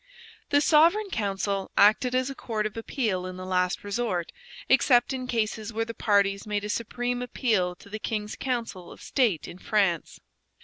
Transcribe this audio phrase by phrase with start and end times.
[0.49, 4.31] The Sovereign Council acted as a court of appeal in the last resort,
[4.67, 8.99] except in cases where the parties made a supreme appeal to the King's Council of
[9.03, 10.19] State in France.